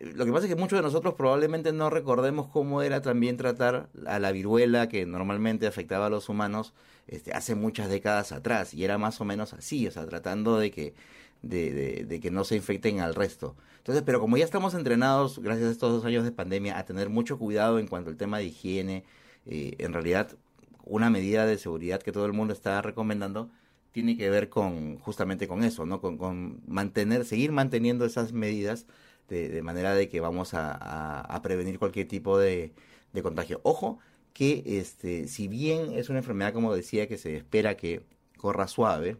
Lo 0.00 0.24
que 0.24 0.32
pasa 0.32 0.46
es 0.46 0.54
que 0.54 0.58
muchos 0.58 0.78
de 0.78 0.82
nosotros 0.82 1.14
probablemente 1.14 1.72
no 1.72 1.90
recordemos 1.90 2.48
cómo 2.48 2.82
era 2.82 3.02
también 3.02 3.36
tratar 3.36 3.88
a 4.06 4.18
la 4.18 4.32
viruela 4.32 4.88
que 4.88 5.04
normalmente 5.06 5.66
afectaba 5.66 6.06
a 6.06 6.10
los 6.10 6.28
humanos 6.28 6.72
este, 7.08 7.32
hace 7.32 7.54
muchas 7.54 7.90
décadas 7.90 8.32
atrás, 8.32 8.74
y 8.74 8.84
era 8.84 8.96
más 8.96 9.20
o 9.20 9.24
menos 9.24 9.52
así, 9.54 9.86
o 9.86 9.90
sea, 9.90 10.06
tratando 10.06 10.58
de 10.58 10.70
que 10.70 10.94
de, 11.42 12.04
de, 12.06 12.20
que 12.20 12.30
no 12.30 12.44
se 12.44 12.56
infecten 12.56 13.00
al 13.00 13.14
resto. 13.14 13.56
Entonces, 13.78 14.02
pero 14.04 14.20
como 14.20 14.36
ya 14.36 14.44
estamos 14.44 14.74
entrenados, 14.74 15.38
gracias 15.38 15.68
a 15.68 15.72
estos 15.72 15.92
dos 15.92 16.04
años 16.04 16.24
de 16.24 16.32
pandemia, 16.32 16.78
a 16.78 16.84
tener 16.84 17.08
mucho 17.08 17.38
cuidado 17.38 17.78
en 17.78 17.86
cuanto 17.86 18.10
al 18.10 18.16
tema 18.16 18.38
de 18.38 18.44
higiene, 18.44 19.04
eh, 19.46 19.74
en 19.78 19.92
realidad 19.92 20.36
una 20.84 21.10
medida 21.10 21.46
de 21.46 21.58
seguridad 21.58 22.02
que 22.02 22.12
todo 22.12 22.26
el 22.26 22.32
mundo 22.32 22.52
está 22.52 22.80
recomendando 22.82 23.50
tiene 23.92 24.16
que 24.16 24.30
ver 24.30 24.48
con 24.48 24.98
justamente 24.98 25.48
con 25.48 25.64
eso, 25.64 25.86
¿no? 25.86 26.00
Con, 26.00 26.60
mantener, 26.66 27.24
seguir 27.24 27.52
manteniendo 27.52 28.04
esas 28.04 28.32
medidas 28.32 28.86
de, 29.28 29.62
manera 29.62 29.94
de 29.94 30.08
que 30.08 30.20
vamos 30.20 30.54
a, 30.54 31.20
a, 31.20 31.42
prevenir 31.42 31.78
cualquier 31.78 32.08
tipo 32.08 32.38
de, 32.38 32.72
de, 33.12 33.22
contagio. 33.22 33.60
Ojo 33.64 33.98
que 34.32 34.62
este, 34.66 35.28
si 35.28 35.48
bien 35.48 35.92
es 35.94 36.08
una 36.10 36.18
enfermedad, 36.20 36.52
como 36.52 36.74
decía, 36.74 37.08
que 37.08 37.18
se 37.18 37.36
espera 37.36 37.76
que 37.76 38.02
corra 38.36 38.68
suave, 38.68 39.16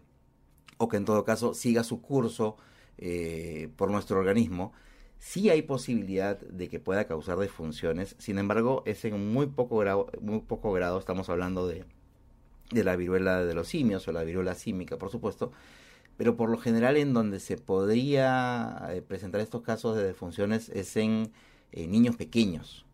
o 0.79 0.89
que 0.89 0.97
en 0.97 1.05
todo 1.05 1.25
caso 1.25 1.55
siga 1.55 1.85
su 1.85 2.01
curso 2.01 2.57
eh, 2.99 3.69
por 3.77 3.91
nuestro 3.91 4.19
organismo, 4.19 4.73
sí 5.19 5.51
hay 5.51 5.63
posibilidad 5.63 6.39
de 6.39 6.69
que 6.69 6.81
pueda 6.81 7.07
causar 7.07 7.39
disfunciones. 7.39 8.17
Sin 8.19 8.39
embargo, 8.39 8.83
es 8.87 9.05
en 9.05 9.33
muy 9.33 9.47
poco 9.47 9.79
grado, 9.79 10.11
muy 10.21 10.41
poco 10.41 10.73
grado 10.73 10.99
estamos 10.99 11.29
hablando 11.29 11.67
de, 11.67 11.85
de 12.71 12.85
la 12.85 12.97
viruela 12.97 13.45
de 13.45 13.55
los 13.55 13.69
simios 13.69 14.07
o 14.09 14.13
la 14.13 14.25
viruela 14.25 14.55
símica, 14.55 14.99
por 14.99 15.11
supuesto, 15.11 15.53
pero 16.17 16.37
por 16.37 16.51
lo 16.51 16.59
general 16.59 16.97
en 16.97 17.15
donde 17.15 17.41
se 17.41 17.57
podría 17.57 18.89
eh, 18.91 19.03
presentar 19.03 19.41
estos 19.41 19.63
casos 19.63 19.97
de 19.97 20.09
disfunciones 20.09 20.69
es 20.71 20.97
en 20.97 21.33
niños 21.73 22.17
pequeños, 22.17 22.87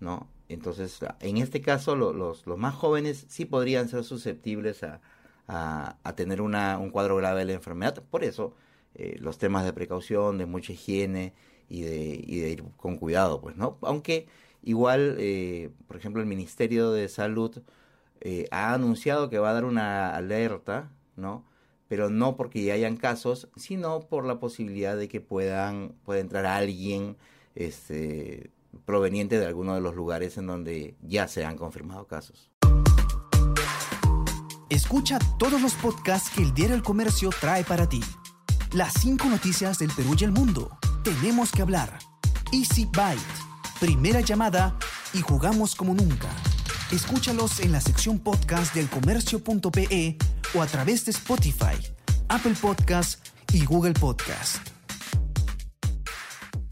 ¿no? 0.00 0.28
Entonces, 0.48 1.00
en 1.20 1.38
este 1.38 1.60
caso, 1.60 1.96
los, 1.96 2.46
los 2.46 2.58
más 2.58 2.74
jóvenes 2.74 3.26
sí 3.28 3.44
podrían 3.44 3.88
ser 3.88 4.04
susceptibles 4.04 4.82
a, 4.84 5.00
a, 5.48 6.14
tener 6.14 6.40
una, 6.40 6.78
un 6.78 6.90
cuadro 6.90 7.16
grave 7.16 7.40
de 7.40 7.46
la 7.46 7.52
enfermedad. 7.54 8.02
Por 8.10 8.24
eso, 8.24 8.54
eh, 8.94 9.16
los 9.20 9.38
temas 9.38 9.64
de 9.64 9.72
precaución, 9.72 10.38
de 10.38 10.46
mucha 10.46 10.72
higiene 10.72 11.34
y 11.68 11.82
de, 11.82 12.50
ir 12.50 12.64
con 12.76 12.96
cuidado, 12.96 13.40
pues, 13.40 13.56
¿no? 13.56 13.78
Aunque 13.82 14.26
igual, 14.62 15.16
eh, 15.18 15.70
por 15.86 15.96
ejemplo, 15.96 16.20
el 16.20 16.28
Ministerio 16.28 16.92
de 16.92 17.08
Salud 17.08 17.62
eh, 18.20 18.46
ha 18.50 18.74
anunciado 18.74 19.30
que 19.30 19.38
va 19.38 19.50
a 19.50 19.54
dar 19.54 19.64
una 19.64 20.14
alerta, 20.14 20.90
¿no? 21.16 21.44
Pero 21.88 22.10
no 22.10 22.36
porque 22.36 22.64
ya 22.64 22.74
hayan 22.74 22.96
casos, 22.96 23.48
sino 23.56 24.00
por 24.00 24.24
la 24.24 24.40
posibilidad 24.40 24.96
de 24.96 25.08
que 25.08 25.20
puedan, 25.20 25.94
pueda 26.04 26.20
entrar 26.20 26.46
alguien, 26.46 27.16
este, 27.54 28.50
proveniente 28.84 29.38
de 29.38 29.46
alguno 29.46 29.74
de 29.74 29.80
los 29.80 29.94
lugares 29.94 30.36
en 30.36 30.46
donde 30.46 30.96
ya 31.02 31.28
se 31.28 31.44
han 31.44 31.56
confirmado 31.56 32.06
casos. 32.06 32.50
Escucha 34.68 35.18
todos 35.38 35.62
los 35.62 35.74
podcasts 35.74 36.30
que 36.34 36.42
el 36.42 36.52
Diario 36.52 36.74
El 36.74 36.82
Comercio 36.82 37.30
trae 37.40 37.64
para 37.64 37.88
ti. 37.88 38.00
Las 38.72 38.94
cinco 38.94 39.28
noticias 39.28 39.78
del 39.78 39.90
Perú 39.96 40.16
y 40.18 40.24
el 40.24 40.32
mundo. 40.32 40.76
Tenemos 41.06 41.52
que 41.52 41.62
hablar. 41.62 42.00
Easy 42.52 42.84
Byte. 42.84 43.20
Primera 43.78 44.22
llamada 44.22 44.76
y 45.14 45.20
jugamos 45.20 45.76
como 45.76 45.94
nunca. 45.94 46.26
Escúchalos 46.90 47.60
en 47.60 47.70
la 47.70 47.80
sección 47.80 48.18
podcast 48.18 48.74
del 48.74 48.90
comercio.pe 48.90 50.16
o 50.52 50.60
a 50.60 50.66
través 50.66 51.04
de 51.04 51.12
Spotify, 51.12 51.76
Apple 52.26 52.54
Podcast 52.60 53.24
y 53.52 53.64
Google 53.64 53.92
Podcast. 53.92 54.56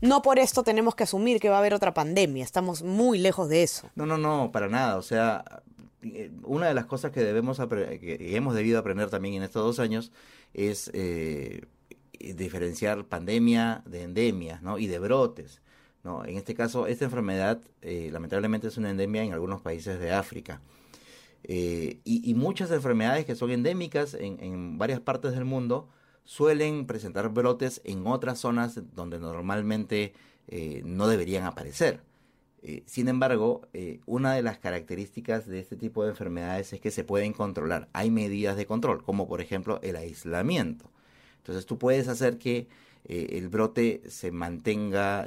No 0.00 0.20
por 0.20 0.40
esto 0.40 0.64
tenemos 0.64 0.96
que 0.96 1.04
asumir 1.04 1.38
que 1.38 1.48
va 1.48 1.54
a 1.54 1.58
haber 1.60 1.72
otra 1.72 1.94
pandemia. 1.94 2.42
Estamos 2.42 2.82
muy 2.82 3.18
lejos 3.18 3.48
de 3.48 3.62
eso. 3.62 3.88
No, 3.94 4.04
no, 4.04 4.18
no, 4.18 4.50
para 4.50 4.66
nada. 4.68 4.96
O 4.96 5.02
sea, 5.02 5.44
eh, 6.02 6.32
una 6.42 6.66
de 6.66 6.74
las 6.74 6.86
cosas 6.86 7.12
que 7.12 7.20
debemos 7.20 7.60
que 7.60 8.36
hemos 8.36 8.56
debido 8.56 8.80
aprender 8.80 9.10
también 9.10 9.34
en 9.34 9.44
estos 9.44 9.62
dos 9.62 9.78
años 9.78 10.10
es 10.54 10.90
eh, 10.92 11.66
diferenciar 12.32 13.06
pandemia 13.06 13.82
de 13.86 14.02
endemia 14.02 14.60
¿no? 14.62 14.78
y 14.78 14.86
de 14.86 14.98
brotes. 14.98 15.60
¿no? 16.02 16.24
En 16.24 16.36
este 16.36 16.54
caso, 16.54 16.86
esta 16.86 17.04
enfermedad 17.04 17.60
eh, 17.82 18.08
lamentablemente 18.12 18.68
es 18.68 18.76
una 18.76 18.90
endemia 18.90 19.22
en 19.22 19.32
algunos 19.32 19.60
países 19.60 19.98
de 20.00 20.12
África. 20.12 20.60
y, 21.46 22.34
muchas 22.36 22.70
enfermedades 22.70 23.26
que 23.26 23.34
son 23.34 23.50
endémicas 23.50 24.14
en, 24.14 24.78
varias 24.78 25.00
partes 25.00 25.32
del 25.32 25.44
mundo 25.44 25.88
suelen 26.24 26.86
presentar 26.86 27.28
brotes 27.28 27.82
en 27.84 28.06
otras 28.06 28.38
zonas 28.38 28.80
donde 28.94 29.18
normalmente 29.18 30.14
no 30.84 31.06
deberían 31.06 31.44
aparecer. 31.44 32.00
Eh, 32.66 32.82
sin 32.86 33.08
embargo, 33.08 33.60
eh, 33.74 34.00
una 34.06 34.32
de 34.32 34.42
las 34.42 34.56
características 34.56 35.46
de 35.46 35.58
este 35.58 35.76
tipo 35.76 36.02
de 36.02 36.10
enfermedades 36.10 36.72
es 36.72 36.80
que 36.80 36.90
se 36.90 37.04
pueden 37.04 37.34
controlar. 37.34 37.90
Hay 37.92 38.10
medidas 38.10 38.56
de 38.56 38.64
control, 38.64 39.04
como 39.04 39.28
por 39.28 39.42
ejemplo 39.42 39.80
el 39.82 39.96
aislamiento. 39.96 40.90
Entonces 41.44 41.66
tú 41.66 41.78
puedes 41.78 42.08
hacer 42.08 42.38
que 42.38 42.68
eh, 43.04 43.28
el 43.32 43.50
brote 43.50 44.02
se 44.08 44.30
mantenga 44.30 45.26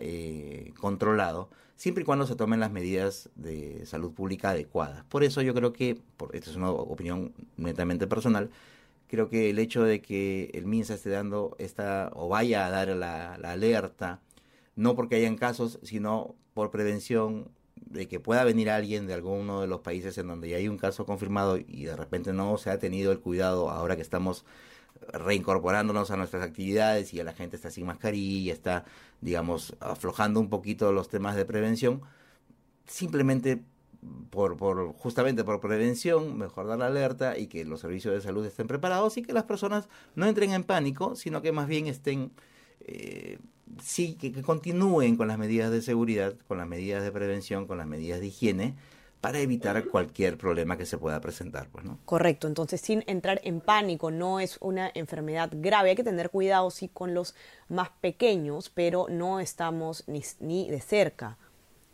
controlado 0.79 1.49
siempre 1.77 2.01
y 2.01 2.05
cuando 2.05 2.25
se 2.27 2.35
tomen 2.35 2.59
las 2.59 2.71
medidas 2.71 3.29
de 3.35 3.85
salud 3.85 4.11
pública 4.11 4.49
adecuadas. 4.49 5.05
Por 5.05 5.23
eso 5.23 5.41
yo 5.41 5.53
creo 5.53 5.71
que, 5.71 5.97
por, 6.17 6.35
esta 6.35 6.49
es 6.49 6.55
una 6.57 6.71
opinión 6.71 7.33
netamente 7.55 8.07
personal, 8.07 8.49
creo 9.07 9.29
que 9.29 9.51
el 9.51 9.59
hecho 9.59 9.83
de 9.83 10.01
que 10.01 10.49
el 10.53 10.65
MINSA 10.65 10.95
esté 10.95 11.11
dando 11.11 11.55
esta 11.59 12.11
o 12.13 12.27
vaya 12.27 12.65
a 12.65 12.69
dar 12.71 12.89
la, 12.89 13.37
la 13.37 13.51
alerta, 13.51 14.21
no 14.75 14.95
porque 14.95 15.15
hayan 15.15 15.37
casos, 15.37 15.79
sino 15.83 16.35
por 16.53 16.71
prevención 16.71 17.49
de 17.75 18.07
que 18.07 18.19
pueda 18.19 18.43
venir 18.43 18.69
alguien 18.69 19.07
de 19.07 19.13
alguno 19.13 19.61
de 19.61 19.67
los 19.67 19.81
países 19.81 20.17
en 20.17 20.27
donde 20.27 20.49
ya 20.49 20.57
hay 20.57 20.67
un 20.67 20.77
caso 20.77 21.05
confirmado 21.05 21.57
y 21.57 21.85
de 21.85 21.95
repente 21.95 22.33
no 22.33 22.57
se 22.57 22.71
ha 22.71 22.79
tenido 22.79 23.11
el 23.11 23.19
cuidado 23.19 23.69
ahora 23.69 23.95
que 23.95 24.01
estamos 24.01 24.45
reincorporándonos 25.13 26.11
a 26.11 26.17
nuestras 26.17 26.43
actividades 26.43 27.13
y 27.13 27.19
a 27.19 27.23
la 27.23 27.33
gente 27.33 27.55
está 27.55 27.71
sin 27.71 27.85
mascarilla, 27.85 28.53
está, 28.53 28.85
digamos, 29.21 29.75
aflojando 29.79 30.39
un 30.39 30.49
poquito 30.49 30.91
los 30.91 31.09
temas 31.09 31.35
de 31.35 31.45
prevención, 31.45 32.01
simplemente 32.85 33.61
por, 34.29 34.57
por 34.57 34.93
justamente 34.93 35.43
por 35.43 35.59
prevención, 35.59 36.37
mejor 36.37 36.67
dar 36.67 36.79
la 36.79 36.87
alerta 36.87 37.37
y 37.37 37.47
que 37.47 37.65
los 37.65 37.81
servicios 37.81 38.13
de 38.13 38.21
salud 38.21 38.45
estén 38.45 38.67
preparados 38.67 39.17
y 39.17 39.23
que 39.23 39.33
las 39.33 39.43
personas 39.43 39.89
no 40.15 40.25
entren 40.25 40.53
en 40.53 40.63
pánico, 40.63 41.15
sino 41.15 41.41
que 41.41 41.51
más 41.51 41.67
bien 41.67 41.87
estén 41.87 42.31
eh, 42.81 43.37
sí, 43.81 44.15
que, 44.15 44.31
continúen 44.41 45.17
con 45.17 45.27
las 45.27 45.37
medidas 45.37 45.71
de 45.71 45.81
seguridad, 45.81 46.35
con 46.47 46.57
las 46.57 46.67
medidas 46.67 47.03
de 47.03 47.11
prevención, 47.11 47.67
con 47.67 47.77
las 47.77 47.87
medidas 47.87 48.19
de 48.19 48.27
higiene, 48.27 48.75
para 49.21 49.39
evitar 49.39 49.85
cualquier 49.85 50.37
problema 50.37 50.77
que 50.77 50.85
se 50.85 50.97
pueda 50.97 51.19
presentar. 51.21 51.67
Pues, 51.69 51.85
¿no? 51.85 51.99
Correcto, 52.05 52.47
entonces 52.47 52.81
sin 52.81 53.03
entrar 53.07 53.41
en 53.43 53.61
pánico, 53.61 54.11
no 54.11 54.39
es 54.39 54.57
una 54.61 54.91
enfermedad 54.93 55.49
grave, 55.53 55.89
hay 55.89 55.95
que 55.95 56.03
tener 56.03 56.29
cuidado 56.29 56.69
sí 56.71 56.89
con 56.89 57.13
los 57.13 57.35
más 57.69 57.89
pequeños, 58.01 58.69
pero 58.73 59.07
no 59.09 59.39
estamos 59.39 60.03
ni, 60.07 60.69
de 60.69 60.81
cerca 60.81 61.37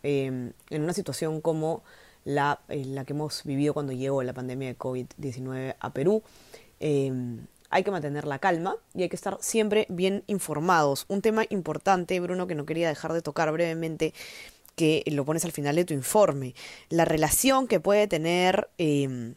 em, 0.04 0.54
en 0.70 0.84
una 0.84 0.94
situación 0.94 1.42
como 1.42 1.84
la, 2.26 2.60
que 2.68 3.14
hemos 3.14 3.44
vivido 3.44 3.74
cuando 3.74 3.94
llegó 3.94 4.24
la 4.24 4.34
pandemia 4.34 4.70
de 4.70 4.78
COVID-19 4.78 5.76
a 5.80 5.94
Perú. 5.94 6.24
Eh, 6.80 7.12
hay 7.74 7.84
que 7.84 7.90
mantener 7.90 8.26
la 8.26 8.38
calma 8.38 8.76
y 8.94 9.02
hay 9.02 9.10
que 9.10 9.16
estar 9.16 9.38
siempre 9.42 9.88
bien 9.90 10.24
informados. 10.28 11.06
Un 11.08 11.22
tema 11.22 11.44
importante, 11.50 12.20
Bruno, 12.20 12.46
que 12.46 12.54
no 12.54 12.68
quería 12.68 12.88
dejar 12.88 13.14
de 13.14 13.24
tocar 13.24 13.52
brevemente, 13.52 14.14
que 14.76 15.04
lo 15.08 15.26
pones 15.26 15.46
al 15.46 15.52
final 15.52 15.76
de 15.76 15.86
tu 15.86 15.94
informe, 15.94 16.56
la 16.90 17.06
relación 17.06 17.68
que 17.68 17.80
puede 17.80 18.08
tener 18.08 18.70
em, 18.78 19.36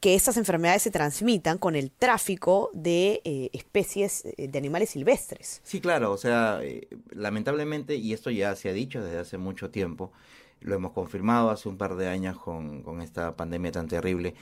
que 0.00 0.14
estas 0.14 0.36
enfermedades 0.36 0.82
se 0.82 0.90
transmitan 0.90 1.58
con 1.58 1.74
el 1.74 1.90
tráfico 1.90 2.70
de 2.72 3.20
eh, 3.24 3.50
especies 3.52 4.24
eh, 4.24 4.48
de 4.48 4.58
animales 4.58 4.90
silvestres. 4.90 5.60
Sí, 5.64 5.80
claro, 5.80 6.12
o 6.12 6.16
sea, 6.18 6.60
eh, 6.62 6.88
lamentablemente, 7.10 7.96
y 7.96 8.12
esto 8.12 8.30
ya 8.30 8.54
se 8.54 8.68
ha 8.68 8.72
dicho 8.72 9.02
desde 9.02 9.18
hace 9.18 9.38
mucho 9.38 9.70
tiempo, 9.70 10.12
lo 10.60 10.74
hemos 10.74 10.92
confirmado 10.92 11.50
hace 11.50 11.68
un 11.68 11.76
par 11.76 11.96
de 11.96 12.08
años 12.08 12.38
con, 12.38 12.82
con 12.82 13.00
esta 13.00 13.36
pandemia 13.36 13.72
tan 13.72 13.88
terrible, 13.88 14.34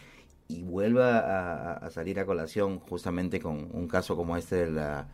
y 0.48 0.62
vuelva 0.62 1.74
a, 1.74 1.90
salir 1.90 2.20
a 2.20 2.26
colación 2.26 2.78
justamente 2.78 3.40
con 3.40 3.68
un 3.72 3.88
caso 3.88 4.16
como 4.16 4.36
este 4.36 4.66
de 4.66 4.70
la 4.70 5.08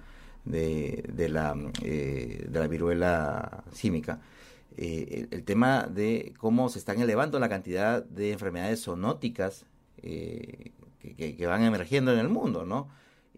de, 0.44 1.28
la 1.28 1.56
eh, 1.82 2.46
de 2.48 2.58
la 2.58 2.66
viruela 2.66 3.64
símica. 3.72 4.20
Eh, 4.76 5.28
el, 5.30 5.44
tema 5.44 5.86
de 5.86 6.32
cómo 6.38 6.68
se 6.70 6.78
están 6.78 7.00
elevando 7.00 7.38
la 7.38 7.48
cantidad 7.48 8.02
de 8.02 8.32
enfermedades 8.32 8.82
zoonóticas 8.84 9.66
eh, 9.98 10.72
que, 11.00 11.46
van 11.46 11.62
emergiendo 11.62 12.12
en 12.12 12.18
el 12.18 12.30
mundo 12.30 12.64
no 12.64 12.88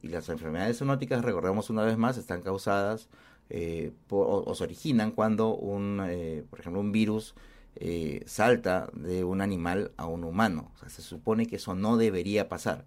y 0.05 0.09
las 0.09 0.29
enfermedades 0.29 0.79
zoonóticas, 0.79 1.25
recordemos 1.25 1.71
una 1.71 1.83
vez 1.83 1.97
más, 1.97 2.19
están 2.19 2.43
causadas 2.43 3.09
eh, 3.51 3.93
o, 4.11 4.55
se 4.55 4.65
originan 4.65 5.13
cuando 5.13 5.55
un, 5.55 6.03
eh, 6.07 6.45
por 6.49 6.61
ejemplo, 6.61 6.81
un 6.81 6.93
virus 6.93 7.35
eh, 7.77 8.23
salta 8.27 8.91
de 8.93 9.25
un 9.25 9.41
animal 9.41 9.93
a 9.97 10.07
un 10.07 10.25
humano. 10.25 10.73
Se 10.87 11.03
supone 11.03 11.47
que 11.47 11.57
eso 11.57 11.75
no 11.75 11.97
debería 11.97 12.49
pasar, 12.49 12.85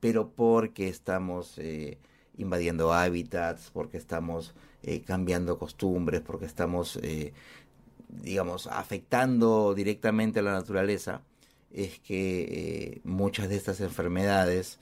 pero 0.00 0.30
porque 0.30 0.88
estamos 0.88 1.58
invadiendo 2.38 2.92
hábitats, 2.92 3.70
porque 3.72 3.98
estamos 3.98 4.54
cambiando 5.06 5.58
costumbres, 5.58 6.20
porque 6.22 6.46
estamos, 6.46 6.98
digamos, 8.08 8.66
afectando 8.68 9.74
directamente 9.74 10.38
a 10.40 10.42
la 10.42 10.52
naturaleza, 10.52 11.22
es 11.72 11.98
que 11.98 13.00
muchas 13.04 13.48
de 13.48 13.56
estas 13.56 13.80
enfermedades 13.80 14.78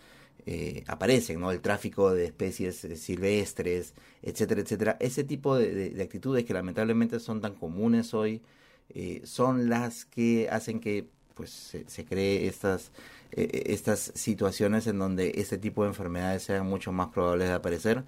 eh, 0.48 0.84
aparecen, 0.86 1.40
¿no? 1.40 1.50
El 1.50 1.60
tráfico 1.60 2.14
de 2.14 2.26
especies 2.26 2.84
eh, 2.84 2.94
silvestres, 2.94 3.94
etcétera, 4.22 4.60
etcétera. 4.60 4.96
Ese 5.00 5.24
tipo 5.24 5.56
de, 5.56 6.00
actitudes 6.00 6.44
que 6.44 6.54
lamentablemente 6.54 7.18
son 7.18 7.40
tan 7.40 7.54
comunes 7.54 8.14
hoy, 8.14 8.42
eh, 8.90 9.22
son 9.24 9.68
las 9.68 10.04
que 10.04 10.48
hacen 10.48 10.78
que 10.78 11.08
pues 11.34 11.50
se, 11.88 12.04
cree 12.04 12.46
estas, 12.46 12.92
estas 13.36 14.12
situaciones 14.14 14.86
en 14.86 14.98
donde 14.98 15.32
este 15.36 15.58
tipo 15.58 15.82
de 15.82 15.88
enfermedades 15.88 16.42
sean 16.42 16.66
mucho 16.66 16.92
más 16.92 17.08
probables 17.08 17.48
de 17.48 17.54
aparecer 17.54 18.04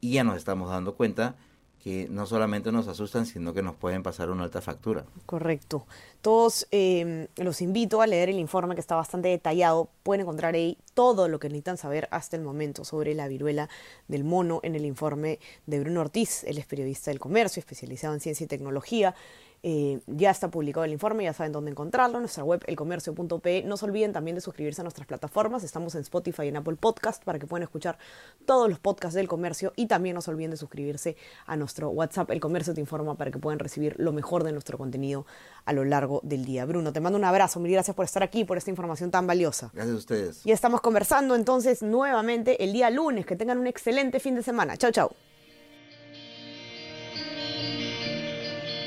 y 0.00 0.14
ya 0.14 0.24
nos 0.24 0.36
estamos 0.36 0.70
dando 0.70 0.94
cuenta 0.94 1.36
que 1.82 2.06
no 2.08 2.26
solamente 2.26 2.70
nos 2.70 2.86
asustan, 2.86 3.26
sino 3.26 3.52
que 3.52 3.60
nos 3.60 3.74
pueden 3.74 4.04
pasar 4.04 4.30
una 4.30 4.44
alta 4.44 4.60
factura. 4.60 5.04
Correcto. 5.26 5.84
Todos 6.20 6.68
eh, 6.70 7.26
los 7.36 7.60
invito 7.60 8.02
a 8.02 8.06
leer 8.06 8.28
el 8.28 8.38
informe 8.38 8.76
que 8.76 8.80
está 8.80 8.94
bastante 8.94 9.28
detallado. 9.28 9.88
Pueden 10.04 10.20
encontrar 10.20 10.54
ahí 10.54 10.78
todo 10.94 11.26
lo 11.26 11.40
que 11.40 11.48
necesitan 11.48 11.76
saber 11.76 12.06
hasta 12.12 12.36
el 12.36 12.42
momento 12.42 12.84
sobre 12.84 13.14
la 13.14 13.26
viruela 13.26 13.68
del 14.06 14.22
mono 14.22 14.60
en 14.62 14.76
el 14.76 14.84
informe 14.84 15.40
de 15.66 15.80
Bruno 15.80 16.02
Ortiz. 16.02 16.44
Él 16.44 16.58
es 16.58 16.66
periodista 16.66 17.10
del 17.10 17.18
comercio, 17.18 17.58
especializado 17.58 18.14
en 18.14 18.20
ciencia 18.20 18.44
y 18.44 18.48
tecnología. 18.48 19.16
Eh, 19.64 20.00
ya 20.08 20.30
está 20.30 20.50
publicado 20.50 20.84
el 20.84 20.92
informe, 20.92 21.22
ya 21.22 21.32
saben 21.32 21.52
dónde 21.52 21.70
encontrarlo, 21.70 22.16
en 22.16 22.22
nuestra 22.22 22.42
web 22.42 22.64
elcomercio.pe. 22.66 23.62
No 23.62 23.76
se 23.76 23.84
olviden 23.84 24.12
también 24.12 24.34
de 24.34 24.40
suscribirse 24.40 24.80
a 24.80 24.84
nuestras 24.84 25.06
plataformas, 25.06 25.62
estamos 25.62 25.94
en 25.94 26.00
Spotify 26.00 26.44
y 26.44 26.48
en 26.48 26.56
Apple 26.56 26.76
Podcast 26.76 27.22
para 27.22 27.38
que 27.38 27.46
puedan 27.46 27.62
escuchar 27.62 27.96
todos 28.44 28.68
los 28.68 28.80
podcasts 28.80 29.14
del 29.14 29.28
comercio 29.28 29.72
y 29.76 29.86
también 29.86 30.14
no 30.14 30.20
se 30.20 30.30
olviden 30.32 30.50
de 30.50 30.56
suscribirse 30.56 31.16
a 31.46 31.56
nuestro 31.56 31.90
WhatsApp, 31.90 32.30
El 32.30 32.40
Comercio 32.40 32.74
te 32.74 32.80
informa, 32.80 33.14
para 33.14 33.30
que 33.30 33.38
puedan 33.38 33.58
recibir 33.58 33.94
lo 33.98 34.12
mejor 34.12 34.42
de 34.42 34.52
nuestro 34.52 34.78
contenido 34.78 35.26
a 35.64 35.72
lo 35.72 35.84
largo 35.84 36.20
del 36.24 36.44
día. 36.44 36.64
Bruno, 36.64 36.92
te 36.92 37.00
mando 37.00 37.18
un 37.18 37.24
abrazo, 37.24 37.60
mil 37.60 37.72
gracias 37.72 37.94
por 37.94 38.04
estar 38.04 38.22
aquí, 38.22 38.44
por 38.44 38.58
esta 38.58 38.70
información 38.70 39.10
tan 39.10 39.26
valiosa. 39.26 39.70
Gracias 39.72 39.94
a 39.94 39.98
ustedes. 39.98 40.46
Y 40.46 40.52
estamos 40.52 40.80
conversando 40.80 41.36
entonces 41.36 41.82
nuevamente 41.82 42.64
el 42.64 42.72
día 42.72 42.90
lunes, 42.90 43.26
que 43.26 43.36
tengan 43.36 43.58
un 43.58 43.66
excelente 43.66 44.18
fin 44.18 44.34
de 44.34 44.42
semana. 44.42 44.76
Chao, 44.76 44.90
chao. 44.90 45.12